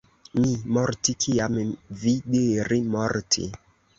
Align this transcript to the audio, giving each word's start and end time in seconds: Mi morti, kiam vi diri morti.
Mi 0.37 0.53
morti, 0.77 1.13
kiam 1.25 1.59
vi 2.05 2.13
diri 2.37 2.81
morti. 2.97 3.49